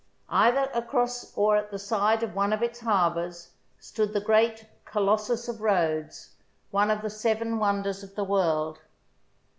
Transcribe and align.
Either 0.33 0.67
across 0.73 1.31
or 1.37 1.55
at 1.55 1.69
the 1.69 1.77
side 1.77 2.23
of 2.23 2.33
one 2.33 2.51
of 2.51 2.63
its 2.63 2.79
harbours 2.79 3.51
stood 3.79 4.13
the 4.13 4.19
great" 4.19 4.65
Colossus 4.91 5.47
of 5.47 5.61
Rhodes," 5.61 6.31
one 6.71 6.89
of 6.89 7.03
the 7.03 7.09
Seven 7.11 7.59
Wonders 7.59 8.01
of 8.01 8.15
the 8.15 8.23
world. 8.25 8.79